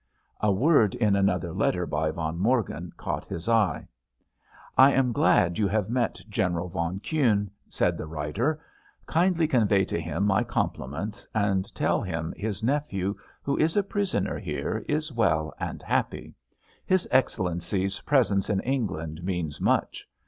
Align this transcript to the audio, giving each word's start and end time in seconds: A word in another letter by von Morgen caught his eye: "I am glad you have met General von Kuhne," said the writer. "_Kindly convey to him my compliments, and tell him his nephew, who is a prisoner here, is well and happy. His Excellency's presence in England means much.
A 0.39 0.51
word 0.51 0.95
in 0.95 1.15
another 1.15 1.53
letter 1.53 1.85
by 1.85 2.09
von 2.09 2.39
Morgen 2.39 2.91
caught 2.97 3.25
his 3.25 3.47
eye: 3.47 3.87
"I 4.75 4.93
am 4.93 5.11
glad 5.11 5.59
you 5.59 5.67
have 5.67 5.91
met 5.91 6.19
General 6.27 6.69
von 6.69 6.99
Kuhne," 7.01 7.51
said 7.69 7.99
the 7.99 8.07
writer. 8.07 8.59
"_Kindly 9.07 9.47
convey 9.47 9.85
to 9.85 9.99
him 10.01 10.25
my 10.25 10.43
compliments, 10.43 11.27
and 11.35 11.71
tell 11.75 12.01
him 12.01 12.33
his 12.35 12.63
nephew, 12.63 13.15
who 13.43 13.55
is 13.57 13.77
a 13.77 13.83
prisoner 13.83 14.39
here, 14.39 14.83
is 14.89 15.11
well 15.13 15.53
and 15.59 15.83
happy. 15.83 16.33
His 16.83 17.07
Excellency's 17.11 17.99
presence 17.99 18.49
in 18.49 18.59
England 18.61 19.23
means 19.23 19.61
much. 19.61 20.09